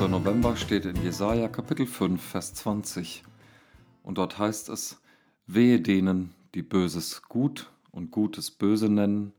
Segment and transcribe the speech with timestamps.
[0.00, 3.22] Für November steht in Jesaja Kapitel 5, Vers 20.
[4.02, 4.98] Und dort heißt es:
[5.46, 9.34] Wehe denen, die Böses gut und Gutes böse nennen,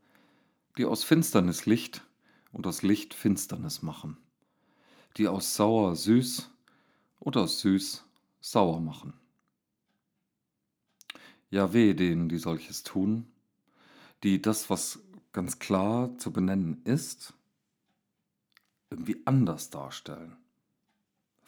[0.78, 2.06] die aus Finsternis Licht
[2.52, 4.18] und aus Licht Finsternis machen,
[5.18, 6.52] die aus sauer süß
[7.18, 8.06] und aus süß
[8.40, 9.14] sauer machen.
[11.50, 13.26] Ja, wehe denen, die solches tun,
[14.22, 15.00] die das, was
[15.34, 17.34] ganz klar zu benennen ist,
[18.92, 20.38] irgendwie anders darstellen.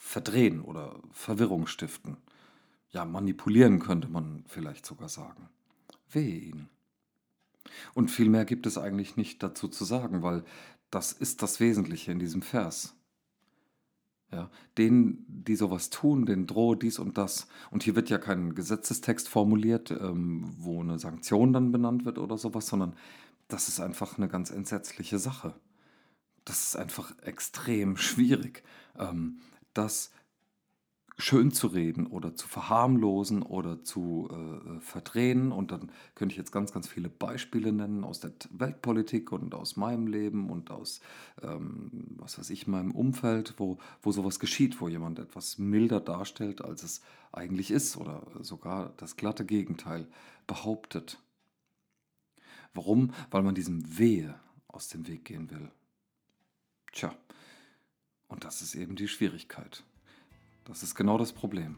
[0.05, 2.17] Verdrehen oder Verwirrung stiften.
[2.91, 5.49] Ja, manipulieren könnte man vielleicht sogar sagen.
[6.12, 6.70] Wehe ihnen.
[7.93, 10.43] Und viel mehr gibt es eigentlich nicht dazu zu sagen, weil
[10.91, 12.95] das ist das Wesentliche in diesem Vers.
[14.32, 17.48] Ja, denen, die sowas tun, denen drohe dies und das.
[17.71, 22.38] Und hier wird ja kein Gesetzestext formuliert, ähm, wo eine Sanktion dann benannt wird oder
[22.38, 22.95] sowas, sondern
[23.48, 25.55] das ist einfach eine ganz entsetzliche Sache
[26.45, 28.63] das ist einfach extrem schwierig,
[28.98, 29.40] ähm,
[29.74, 30.12] das
[31.18, 35.52] schön zu reden oder zu verharmlosen oder zu äh, verdrehen.
[35.52, 39.76] Und dann könnte ich jetzt ganz, ganz viele Beispiele nennen aus der Weltpolitik und aus
[39.76, 41.01] meinem Leben und aus,
[41.41, 46.62] ähm, was weiß ich, meinem Umfeld, wo, wo sowas geschieht, wo jemand etwas milder darstellt,
[46.63, 47.01] als es
[47.32, 50.07] eigentlich ist oder sogar das glatte Gegenteil
[50.48, 51.20] behauptet.
[52.74, 53.13] Warum?
[53.29, 54.34] Weil man diesem Wehe
[54.68, 55.70] aus dem Weg gehen will.
[56.91, 57.13] Tja,
[58.34, 59.84] und das ist eben die Schwierigkeit.
[60.65, 61.76] Das ist genau das Problem.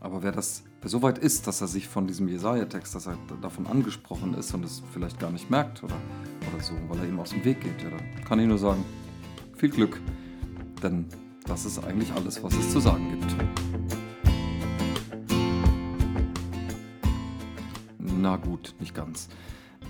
[0.00, 3.16] Aber wer das wer so weit ist, dass er sich von diesem Jesaja-Text, dass er
[3.40, 5.96] davon angesprochen ist und es vielleicht gar nicht merkt oder,
[6.52, 8.84] oder so, weil er ihm aus dem Weg geht, ja, dann kann ich nur sagen,
[9.56, 10.00] viel Glück,
[10.82, 11.06] denn
[11.46, 13.36] das ist eigentlich alles, was es zu sagen gibt.
[18.00, 19.28] Na gut, nicht ganz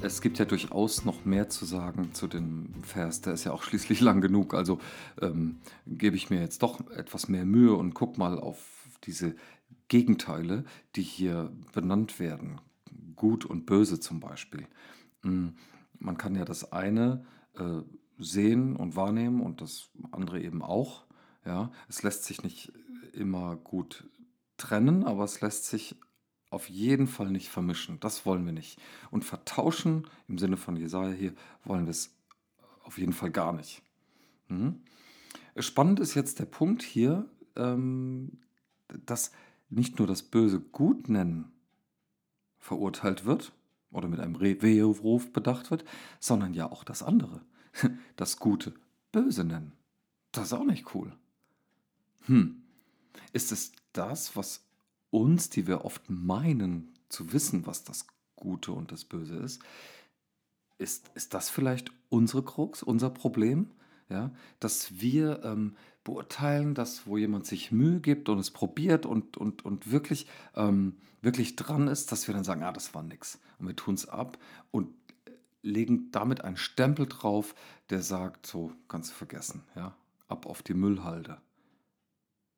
[0.03, 3.21] es gibt ja durchaus noch mehr zu sagen zu dem Vers.
[3.21, 4.55] Der ist ja auch schließlich lang genug.
[4.55, 4.79] Also
[5.21, 9.35] ähm, gebe ich mir jetzt doch etwas mehr Mühe und guck mal auf diese
[9.89, 10.65] Gegenteile,
[10.97, 12.61] die hier benannt werden.
[13.17, 14.67] Gut und böse zum Beispiel.
[15.23, 15.55] Hm,
[15.99, 17.83] man kann ja das eine äh,
[18.19, 21.05] sehen und wahrnehmen und das andere eben auch.
[21.45, 22.73] Ja, es lässt sich nicht
[23.13, 24.09] immer gut
[24.57, 25.97] trennen, aber es lässt sich
[26.55, 28.01] auf jeden Fall nicht vermischen.
[28.01, 28.81] Das wollen wir nicht.
[29.11, 31.35] Und vertauschen, im Sinne von Jesaja hier,
[31.65, 32.15] wollen wir es
[32.85, 33.83] auf jeden Fall gar nicht.
[34.49, 34.81] Mhm.
[35.59, 38.39] Spannend ist jetzt der Punkt hier, ähm,
[39.07, 39.33] dass
[39.69, 41.53] nicht nur das böse Gut nennen
[42.59, 43.53] verurteilt wird
[43.91, 45.85] oder mit einem Weheruf bedacht wird,
[46.21, 47.43] sondern ja auch das andere,
[48.17, 48.75] das Gute
[49.13, 49.73] böse nennen.
[50.33, 51.13] Das ist auch nicht cool.
[52.27, 52.63] Hm.
[53.33, 54.65] Ist es das, was
[55.15, 59.63] uns, die wir oft meinen zu wissen, was das Gute und das Böse ist,
[60.77, 63.71] ist, ist das vielleicht unsere Krux, unser Problem?
[64.11, 69.39] Ja, dass wir ähm, beurteilen, dass wo jemand sich Mühe gibt und es probiert und,
[69.39, 73.39] und, und wirklich, ähm, wirklich dran ist, dass wir dann sagen, ah, das war nix.
[73.59, 74.37] Und wir tun es ab
[74.71, 74.93] und
[75.63, 77.55] legen damit einen Stempel drauf,
[77.89, 79.97] der sagt, so, kannst du vergessen, ja,
[80.29, 81.41] ab auf die Müllhalde.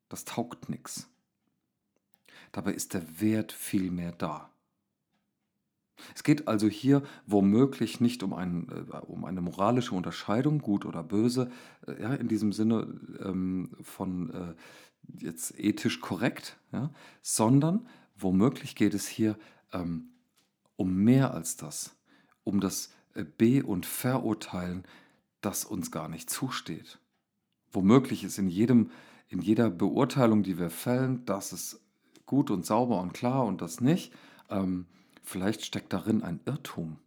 [0.09, 1.07] Das taugt nichts.
[2.51, 4.49] Dabei ist der Wert viel mehr da.
[6.15, 11.03] Es geht also hier womöglich nicht um, ein, äh, um eine moralische Unterscheidung, gut oder
[11.03, 11.51] böse,
[11.87, 12.87] äh, ja, in diesem Sinne
[13.19, 14.55] ähm, von äh,
[15.19, 16.91] jetzt ethisch korrekt, ja,
[17.21, 19.37] sondern womöglich geht es hier
[19.73, 20.09] ähm,
[20.75, 21.95] um mehr als das,
[22.43, 24.83] um das äh, Be- und Verurteilen,
[25.41, 26.99] das uns gar nicht zusteht.
[27.71, 28.91] Womöglich ist in, jedem,
[29.29, 31.81] in jeder Beurteilung, die wir fällen, dass es
[32.27, 34.13] gut und sauber und klar und das nicht.
[34.49, 34.85] Ähm,
[35.23, 36.97] vielleicht steckt darin ein Irrtum.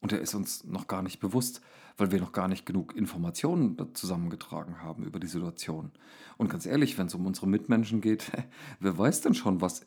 [0.00, 1.60] Und er ist uns noch gar nicht bewusst,
[1.96, 5.90] weil wir noch gar nicht genug Informationen zusammengetragen haben über die Situation.
[6.36, 8.30] Und ganz ehrlich, wenn es um unsere Mitmenschen geht,
[8.80, 9.84] wer weiß denn schon, was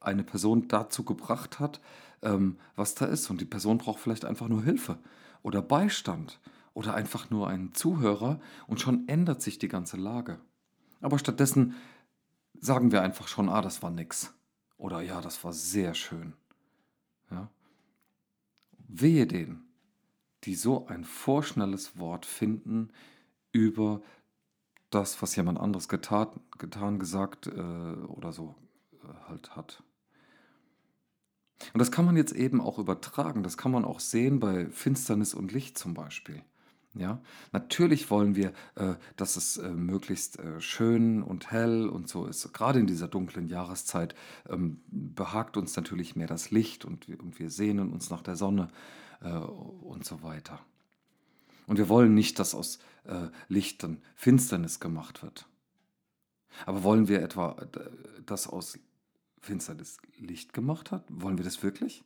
[0.00, 1.80] eine Person dazu gebracht hat,
[2.22, 3.30] ähm, was da ist.
[3.30, 4.98] Und die Person braucht vielleicht einfach nur Hilfe
[5.42, 6.40] oder Beistand
[6.74, 10.40] oder einfach nur einen Zuhörer und schon ändert sich die ganze Lage.
[11.00, 11.74] Aber stattdessen
[12.62, 14.32] sagen wir einfach schon, ah, das war nix.
[14.78, 16.32] Oder ja, das war sehr schön.
[17.30, 17.50] Ja?
[18.88, 19.68] Wehe denen,
[20.44, 22.90] die so ein vorschnelles Wort finden
[23.50, 24.00] über
[24.90, 26.28] das, was jemand anderes getan,
[26.58, 28.54] getan gesagt äh, oder so
[28.92, 29.82] äh, halt hat.
[31.72, 33.42] Und das kann man jetzt eben auch übertragen.
[33.42, 36.42] Das kann man auch sehen bei Finsternis und Licht zum Beispiel.
[36.94, 37.22] Ja,
[37.52, 42.52] natürlich wollen wir, äh, dass es äh, möglichst äh, schön und hell und so ist.
[42.52, 44.14] Gerade in dieser dunklen Jahreszeit
[44.48, 48.36] ähm, behagt uns natürlich mehr das Licht und wir, und wir sehnen uns nach der
[48.36, 48.68] Sonne
[49.22, 50.60] äh, und so weiter.
[51.66, 55.46] Und wir wollen nicht, dass aus äh, Licht dann Finsternis gemacht wird.
[56.66, 57.90] Aber wollen wir etwa, äh,
[58.26, 58.78] dass aus
[59.40, 61.04] Finsternis Licht gemacht hat?
[61.08, 62.04] Wollen wir das wirklich?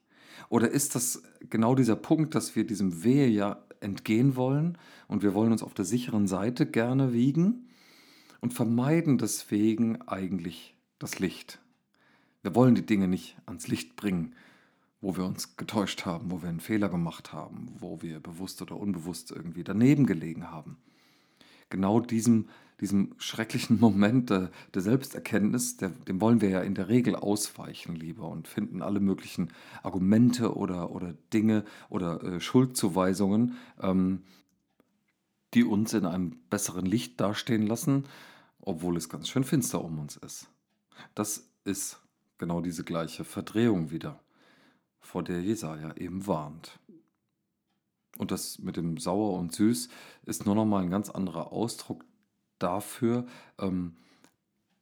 [0.49, 4.79] Oder ist das genau dieser Punkt, dass wir diesem Wehe ja entgehen wollen
[5.09, 7.69] und wir wollen uns auf der sicheren Seite gerne wiegen
[8.41, 11.61] und vermeiden deswegen eigentlich das Licht?
[12.43, 14.35] Wir wollen die Dinge nicht ans Licht bringen,
[15.01, 18.77] wo wir uns getäuscht haben, wo wir einen Fehler gemacht haben, wo wir bewusst oder
[18.77, 20.77] unbewusst irgendwie daneben gelegen haben.
[21.71, 22.49] Genau diesem
[22.81, 27.97] diesem schrecklichen Moment der, der Selbsterkenntnis, der, dem wollen wir ja in der Regel ausweichen
[27.97, 29.53] lieber und finden alle möglichen
[29.83, 34.23] Argumente oder, oder Dinge oder äh, Schuldzuweisungen, ähm,
[35.55, 38.05] die uns in einem besseren Licht dastehen lassen,
[38.61, 40.49] obwohl es ganz schön finster um uns ist.
[41.15, 42.01] Das ist
[42.39, 44.21] genau diese gleiche Verdrehung wieder,
[45.01, 46.79] vor der Jesaja eben warnt.
[48.19, 49.89] Und das mit dem Sauer und Süß
[50.25, 52.05] ist nur noch mal ein ganz anderer Ausdruck
[52.59, 53.27] dafür,
[53.59, 53.97] ähm,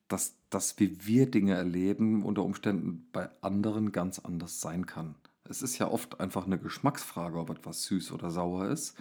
[0.08, 5.14] dass das, wie wir Dinge erleben, unter Umständen bei anderen ganz anders sein kann.
[5.44, 8.96] Es ist ja oft einfach eine Geschmacksfrage, ob etwas süß oder sauer ist.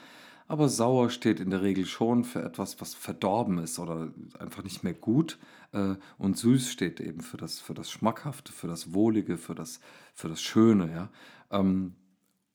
[0.47, 4.83] Aber sauer steht in der Regel schon für etwas, was verdorben ist oder einfach nicht
[4.83, 5.39] mehr gut.
[5.71, 9.79] Äh, und süß steht eben für das, für das Schmackhafte, für das Wohlige, für das,
[10.13, 10.91] für das Schöne.
[10.91, 11.09] Ja?
[11.49, 11.95] Ähm,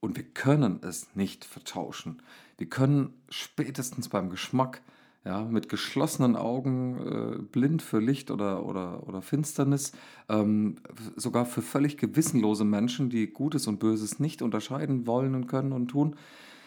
[0.01, 2.23] und wir können es nicht vertauschen.
[2.59, 4.83] Wir können spätestens beim Geschmack
[5.25, 9.93] ja, mit geschlossenen Augen, äh, blind für Licht oder, oder, oder Finsternis,
[10.29, 10.77] ähm,
[11.17, 15.89] sogar für völlig gewissenlose Menschen, die Gutes und Böses nicht unterscheiden wollen und können und
[15.89, 16.17] tun.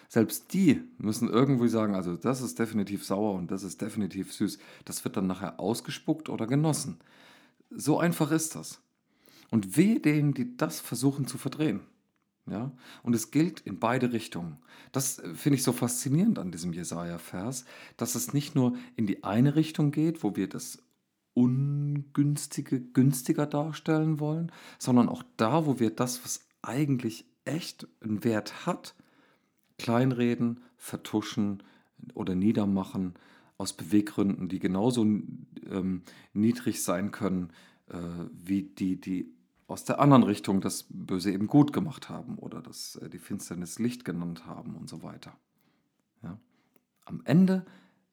[0.10, 4.60] Selbst die müssen irgendwie sagen, also das ist definitiv sauer und das ist definitiv süß.
[4.84, 6.98] Das wird dann nachher ausgespuckt oder genossen.
[7.70, 8.82] So einfach ist das.
[9.52, 11.80] Und wehe denen, die das versuchen zu verdrehen.
[12.48, 12.72] Ja?
[13.04, 14.58] Und es gilt in beide Richtungen.
[14.92, 17.66] Das äh, finde ich so faszinierend an diesem Jesaja-Vers,
[17.98, 20.80] dass es nicht nur in die eine Richtung geht, wo wir das
[21.34, 28.66] Ungünstige günstiger darstellen wollen, sondern auch da, wo wir das, was eigentlich echt einen Wert
[28.66, 28.96] hat,
[29.78, 31.64] kleinreden, vertuschen
[32.14, 33.16] oder niedermachen,
[33.58, 36.02] aus Beweggründen, die genauso ähm,
[36.34, 37.52] niedrig sein können
[37.90, 37.98] äh,
[38.34, 39.32] wie die, die
[39.72, 43.80] aus der anderen Richtung das Böse eben gut gemacht haben oder das, äh, die Finsternis
[43.80, 45.34] Licht genannt haben und so weiter.
[46.22, 46.38] Ja?
[47.06, 47.66] Am Ende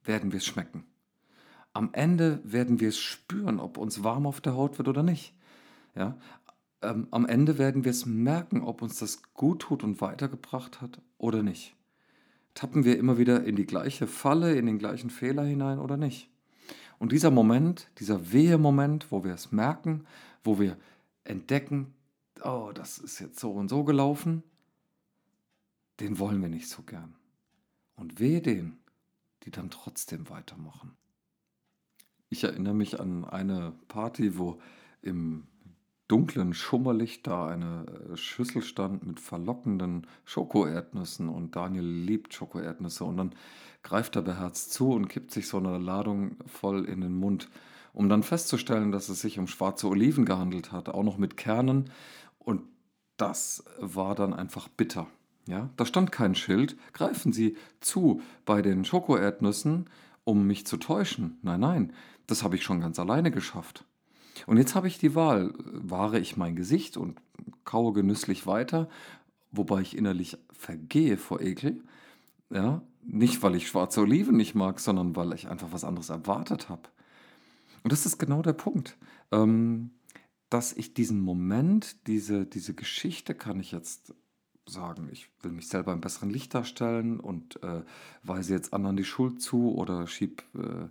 [0.05, 0.85] werden wir es schmecken.
[1.73, 5.35] Am Ende werden wir es spüren, ob uns warm auf der Haut wird oder nicht.
[5.95, 6.17] Ja?
[6.81, 11.01] Ähm, am Ende werden wir es merken, ob uns das gut tut und weitergebracht hat
[11.19, 11.75] oder nicht.
[12.55, 16.31] Tappen wir immer wieder in die gleiche Falle, in den gleichen Fehler hinein oder nicht.
[16.99, 20.05] Und dieser Moment, dieser Wehe-Moment, wo wir es merken,
[20.43, 20.77] wo wir
[21.29, 21.95] entdecken,
[22.43, 24.43] oh, das ist jetzt so und so gelaufen,
[26.01, 27.17] den wollen wir nicht so gern.
[27.97, 28.79] Und wehe denen,
[29.43, 30.97] die dann trotzdem weitermachen.
[32.31, 34.61] Ich erinnere mich an eine Party, wo
[35.03, 35.47] im
[36.09, 43.19] dunklen Schummerlicht da eine äh, Schüssel stand mit verlockenden Schokoerdnüssen und Daniel liebt Schokoerdnüsse und
[43.19, 43.35] dann
[43.83, 47.51] greift er beherzt zu und kippt sich so eine Ladung voll in den Mund
[47.99, 51.91] um dann festzustellen, dass es sich um schwarze Oliven gehandelt hat, auch noch mit Kernen.
[52.39, 52.63] Und
[53.17, 55.09] das war dann einfach bitter.
[55.49, 59.91] Ja, da stand kein Schild, greifen Sie zu bei den Schokoerdnüssen,
[60.23, 61.39] um mich zu täuschen.
[61.43, 61.93] Nein, nein,
[62.29, 63.85] das habe ich schon ganz alleine geschafft.
[64.47, 67.21] Und jetzt habe ich die Wahl, wahre ich mein Gesicht und
[67.65, 68.89] kaue genüsslich weiter,
[69.51, 71.83] wobei ich innerlich vergehe vor Ekel.
[72.49, 76.69] Ja, nicht weil ich schwarze Oliven nicht mag, sondern weil ich einfach was anderes erwartet
[76.69, 76.83] habe.
[77.83, 78.97] Und das ist genau der Punkt,
[79.33, 79.91] ähm,
[80.51, 84.15] dass ich diesen Moment, diese, diese Geschichte kann ich jetzt
[84.67, 87.83] sagen, ich will mich selber im besseren Licht darstellen und äh,
[88.23, 90.89] weise jetzt anderen die Schuld zu oder schieb, äh,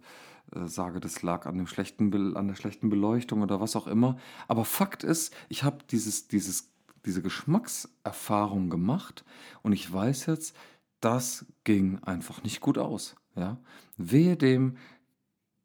[0.56, 4.18] äh, sage, das lag an, dem schlechten, an der schlechten Beleuchtung oder was auch immer.
[4.48, 6.72] Aber Fakt ist, ich habe dieses, dieses,
[7.06, 9.26] diese Geschmackserfahrung gemacht
[9.62, 10.56] und ich weiß jetzt,
[11.00, 13.16] das ging einfach nicht gut aus.
[13.36, 13.58] Ja?
[13.98, 14.78] Wehe dem,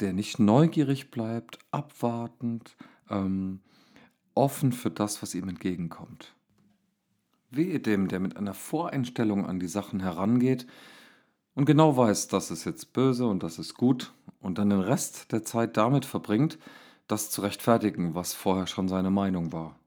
[0.00, 2.76] der nicht neugierig bleibt, abwartend,
[3.10, 3.60] ähm,
[4.34, 6.34] offen für das, was ihm entgegenkommt.
[7.50, 10.66] Wehe dem, der mit einer Voreinstellung an die Sachen herangeht
[11.54, 15.32] und genau weiß, das ist jetzt böse und das ist gut und dann den Rest
[15.32, 16.58] der Zeit damit verbringt,
[17.08, 19.78] das zu rechtfertigen, was vorher schon seine Meinung war.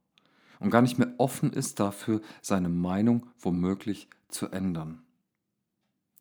[0.60, 5.02] Und gar nicht mehr offen ist dafür, seine Meinung womöglich zu ändern.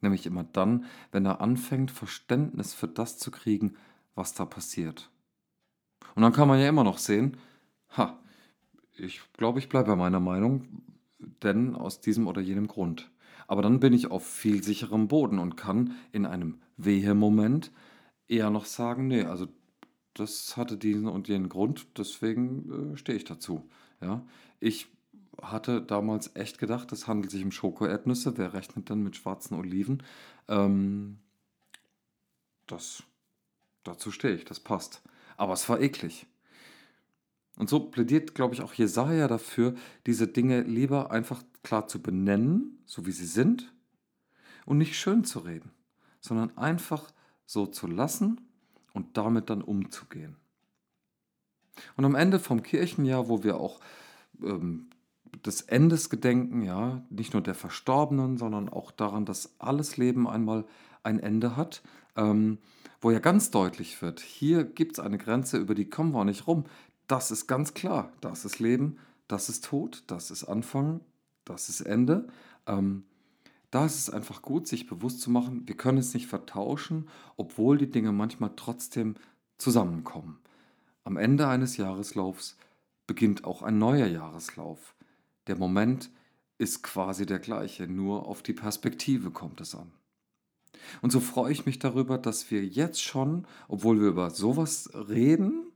[0.05, 3.77] Nämlich immer dann, wenn er anfängt, Verständnis für das zu kriegen,
[4.15, 5.11] was da passiert.
[6.15, 7.39] Und dann kann man ja immer noch sehen,
[7.97, 8.19] ha,
[8.97, 10.83] ich glaube, ich bleibe bei meiner Meinung,
[11.43, 13.11] denn aus diesem oder jenem Grund.
[13.47, 17.73] Aber dann bin ich auf viel sicherem Boden und kann in einem Wehe-Moment
[18.29, 19.49] eher noch sagen, nee, also
[20.13, 23.69] das hatte diesen und jenen Grund, deswegen äh, stehe ich dazu.
[24.01, 24.23] Ja,
[24.61, 24.87] ich
[25.43, 28.37] hatte damals echt gedacht, es handelt sich um Schokoerdnüsse.
[28.37, 30.03] Wer rechnet dann mit schwarzen Oliven?
[30.49, 31.19] Ähm,
[32.67, 33.03] das,
[33.83, 35.03] dazu stehe ich, das passt.
[35.37, 36.27] Aber es war eklig.
[37.57, 39.75] Und so plädiert, glaube ich, auch Jesaja dafür,
[40.07, 43.73] diese Dinge lieber einfach klar zu benennen, so wie sie sind,
[44.67, 45.71] und nicht schön zu reden,
[46.21, 47.13] sondern einfach
[47.47, 48.41] so zu lassen
[48.93, 50.37] und damit dann umzugehen.
[51.97, 53.81] Und am Ende vom Kirchenjahr, wo wir auch
[54.43, 54.89] ähm,
[55.45, 60.65] des Endes gedenken, ja, nicht nur der Verstorbenen, sondern auch daran, dass alles Leben einmal
[61.03, 61.83] ein Ende hat,
[62.17, 62.59] ähm,
[63.01, 66.47] wo ja ganz deutlich wird, hier gibt es eine Grenze, über die kommen wir nicht
[66.47, 66.65] rum.
[67.07, 68.11] Das ist ganz klar.
[68.23, 68.97] Das ist Leben,
[69.29, 71.01] das ist Tod, das ist Anfang,
[71.45, 72.27] das ist Ende.
[72.67, 73.05] Ähm,
[73.71, 77.77] da ist es einfach gut, sich bewusst zu machen, wir können es nicht vertauschen, obwohl
[77.77, 79.17] die Dinge manchmal trotzdem
[79.59, 80.39] zusammenkommen.
[81.03, 82.57] Am Ende eines Jahreslaufs
[83.07, 84.95] beginnt auch ein neuer Jahreslauf.
[85.47, 86.11] Der Moment
[86.59, 89.93] ist quasi der gleiche, nur auf die Perspektive kommt es an.
[91.03, 95.73] Und so freue ich mich darüber, dass wir jetzt schon, obwohl wir über sowas reden,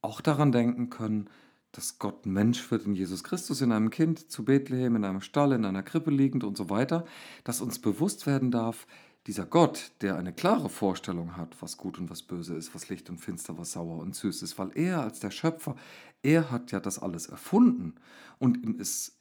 [0.00, 1.28] auch daran denken können,
[1.70, 5.52] dass Gott Mensch wird in Jesus Christus, in einem Kind zu Bethlehem, in einem Stall,
[5.52, 7.06] in einer Krippe liegend und so weiter,
[7.44, 8.86] dass uns bewusst werden darf,
[9.26, 13.08] dieser Gott, der eine klare Vorstellung hat, was gut und was böse ist, was Licht
[13.08, 15.76] und finster, was sauer und süß ist, weil er als der Schöpfer,
[16.22, 17.94] er hat ja das alles erfunden
[18.38, 19.18] und ihm ist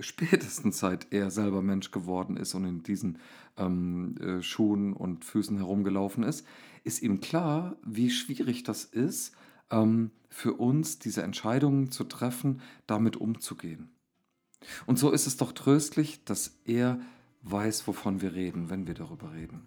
[0.00, 3.18] spätestens seit er selber Mensch geworden ist und in diesen
[3.56, 6.46] ähm, äh, Schuhen und Füßen herumgelaufen ist,
[6.84, 9.32] ist ihm klar, wie schwierig das ist,
[9.70, 13.90] ähm, für uns diese Entscheidungen zu treffen, damit umzugehen.
[14.86, 17.00] Und so ist es doch tröstlich, dass er
[17.42, 19.62] weiß, wovon wir reden, wenn wir darüber reden.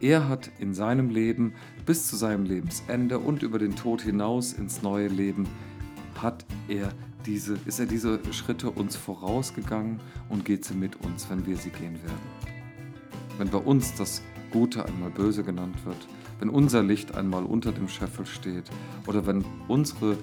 [0.00, 4.82] Er hat in seinem Leben bis zu seinem Lebensende und über den Tod hinaus ins
[4.82, 5.48] neue Leben
[6.14, 6.92] hat er
[7.26, 11.70] diese, ist er diese Schritte uns vorausgegangen und geht sie mit uns, wenn wir sie
[11.70, 12.54] gehen werden.
[13.38, 17.88] Wenn bei uns das Gute einmal böse genannt wird, wenn unser Licht einmal unter dem
[17.88, 18.70] Scheffel steht
[19.06, 20.16] oder wenn unsere,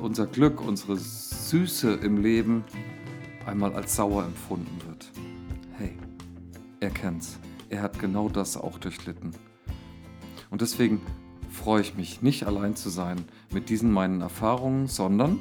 [0.00, 2.64] unser Glück, unsere Süße im Leben
[3.44, 5.10] einmal als sauer empfunden wird.
[5.76, 5.96] Hey,
[6.78, 7.40] er kennt's.
[7.70, 9.32] Er hat genau das auch durchlitten.
[10.50, 11.00] Und deswegen
[11.48, 15.38] freue ich mich, nicht allein zu sein mit diesen meinen Erfahrungen, sondern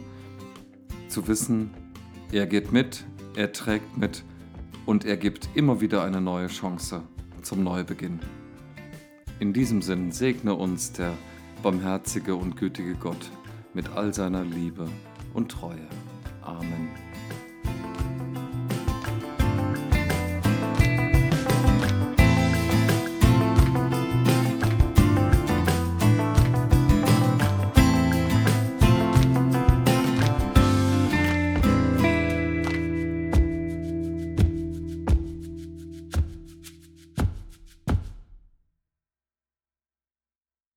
[1.08, 1.72] zu wissen,
[2.32, 3.06] er geht mit,
[3.36, 4.24] er trägt mit
[4.86, 7.02] und er gibt immer wieder eine neue Chance
[7.42, 8.20] zum Neubeginn.
[9.40, 11.14] In diesem Sinn segne uns der
[11.64, 13.32] barmherzige und gütige Gott
[13.74, 14.88] mit all seiner Liebe
[15.34, 15.88] und Treue.
[16.42, 17.09] Amen.